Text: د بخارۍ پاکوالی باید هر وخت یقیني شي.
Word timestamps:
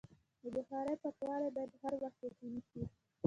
د 0.41 0.43
بخارۍ 0.55 0.95
پاکوالی 1.03 1.49
باید 1.55 1.71
هر 1.81 1.93
وخت 2.01 2.19
یقیني 2.27 2.61
شي. 2.69 2.81